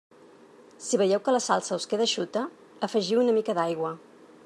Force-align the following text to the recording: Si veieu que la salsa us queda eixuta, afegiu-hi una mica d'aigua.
Si 0.85 0.99
veieu 1.01 1.21
que 1.27 1.35
la 1.35 1.43
salsa 1.49 1.79
us 1.81 1.87
queda 1.93 2.07
eixuta, 2.09 2.45
afegiu-hi 2.91 3.25
una 3.27 3.39
mica 3.41 3.59
d'aigua. 3.61 3.95